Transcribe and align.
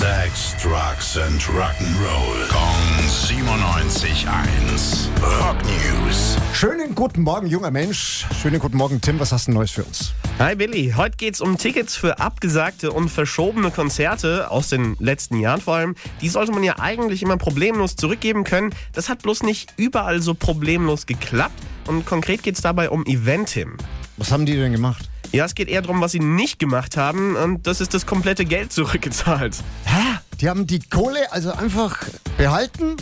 Sex, 0.00 0.56
Drugs 0.62 1.18
and 1.18 1.42
Rock'n'Roll. 1.42 2.48
Kong 2.48 3.04
97.1. 3.06 5.10
Rock 5.20 5.56
News. 5.66 6.38
Schönen 6.54 6.94
guten 6.94 7.20
Morgen, 7.20 7.46
junger 7.46 7.70
Mensch. 7.70 8.24
Schönen 8.40 8.60
guten 8.60 8.78
Morgen, 8.78 9.02
Tim. 9.02 9.20
Was 9.20 9.30
hast 9.30 9.48
du 9.48 9.52
Neues 9.52 9.72
für 9.72 9.84
uns? 9.84 10.14
Hi 10.38 10.54
Billy, 10.54 10.94
heute 10.96 11.18
geht's 11.18 11.42
um 11.42 11.58
Tickets 11.58 11.96
für 11.96 12.18
abgesagte 12.18 12.92
und 12.92 13.10
verschobene 13.10 13.70
Konzerte 13.70 14.50
aus 14.50 14.70
den 14.70 14.96
letzten 15.00 15.38
Jahren 15.38 15.60
vor 15.60 15.74
allem. 15.74 15.94
Die 16.22 16.30
sollte 16.30 16.52
man 16.52 16.62
ja 16.62 16.78
eigentlich 16.78 17.22
immer 17.22 17.36
problemlos 17.36 17.94
zurückgeben 17.94 18.44
können. 18.44 18.74
Das 18.94 19.10
hat 19.10 19.20
bloß 19.20 19.42
nicht 19.42 19.74
überall 19.76 20.22
so 20.22 20.32
problemlos 20.32 21.04
geklappt. 21.04 21.60
Und 21.86 22.06
konkret 22.06 22.42
geht's 22.42 22.62
dabei 22.62 22.88
um 22.88 23.04
Eventim. 23.04 23.76
Was 24.16 24.32
haben 24.32 24.46
die 24.46 24.56
denn 24.56 24.72
gemacht? 24.72 25.09
Ja, 25.32 25.44
es 25.44 25.54
geht 25.54 25.68
eher 25.68 25.80
darum, 25.82 26.00
was 26.00 26.12
sie 26.12 26.18
nicht 26.18 26.58
gemacht 26.58 26.96
haben. 26.96 27.36
Und 27.36 27.66
das 27.66 27.80
ist 27.80 27.94
das 27.94 28.04
komplette 28.04 28.44
Geld 28.44 28.72
zurückgezahlt. 28.72 29.56
Hä? 29.84 30.18
Die 30.40 30.48
haben 30.48 30.66
die 30.66 30.80
Kohle 30.80 31.30
also 31.32 31.52
einfach 31.52 31.98
behalten, 32.36 32.96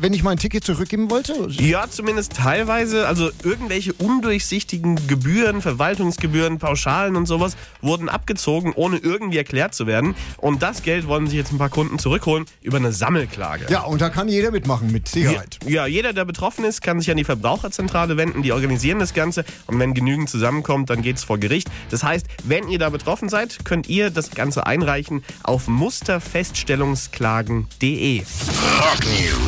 wenn 0.00 0.12
ich 0.12 0.22
mein 0.22 0.36
Ticket 0.36 0.64
zurückgeben 0.64 1.10
wollte? 1.10 1.48
Ja, 1.50 1.86
zumindest 1.88 2.34
teilweise. 2.34 3.06
Also 3.06 3.30
irgendwelche 3.42 3.92
undurchsichtigen 3.92 5.06
Gebühren, 5.06 5.62
Verwaltungsgebühren, 5.62 6.58
Pauschalen 6.58 7.16
und 7.16 7.26
sowas 7.26 7.56
wurden 7.80 8.08
abgezogen, 8.08 8.72
ohne 8.74 8.98
irgendwie 8.98 9.38
erklärt 9.38 9.74
zu 9.74 9.86
werden. 9.86 10.14
Und 10.36 10.62
das 10.62 10.82
Geld 10.82 11.06
wollen 11.06 11.26
sich 11.26 11.36
jetzt 11.36 11.52
ein 11.52 11.58
paar 11.58 11.70
Kunden 11.70 11.98
zurückholen 11.98 12.46
über 12.62 12.78
eine 12.78 12.92
Sammelklage. 12.92 13.66
Ja, 13.70 13.82
und 13.82 14.00
da 14.00 14.08
kann 14.08 14.28
jeder 14.28 14.50
mitmachen, 14.50 14.92
mit 14.92 15.08
Sicherheit. 15.08 15.58
Ja, 15.66 15.86
jeder, 15.86 16.12
der 16.12 16.24
betroffen 16.24 16.64
ist, 16.64 16.82
kann 16.82 17.00
sich 17.00 17.10
an 17.10 17.16
die 17.16 17.24
Verbraucherzentrale 17.24 18.16
wenden. 18.16 18.42
Die 18.42 18.52
organisieren 18.52 18.98
das 18.98 19.14
Ganze. 19.14 19.44
Und 19.66 19.78
wenn 19.78 19.94
genügend 19.94 20.30
zusammenkommt, 20.30 20.90
dann 20.90 21.02
geht 21.02 21.16
es 21.16 21.24
vor 21.24 21.38
Gericht. 21.38 21.68
Das 21.90 22.02
heißt, 22.02 22.26
wenn 22.44 22.68
ihr 22.68 22.78
da 22.78 22.90
betroffen 22.90 23.28
seid, 23.28 23.64
könnt 23.64 23.88
ihr 23.88 24.10
das 24.10 24.30
Ganze 24.30 24.66
einreichen 24.66 25.24
auf 25.42 25.68
musterfeststellungsklagen.de. 25.68 28.18
Rock 28.18 29.04
News. 29.04 29.47